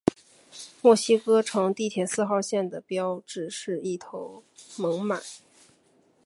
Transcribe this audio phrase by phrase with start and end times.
[0.81, 4.41] 墨西哥城地铁四号线的标志就是一头
[4.75, 5.21] 猛犸。